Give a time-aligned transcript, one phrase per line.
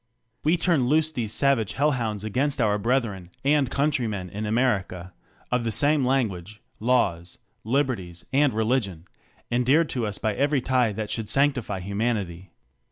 [0.43, 5.13] We turn loose these savage hell hounds against our brethren and countrymen in America,
[5.51, 9.05] of the same language, laws, liberties, and religion;
[9.51, 12.49] endeared to us by every tie that should sanctify humanity.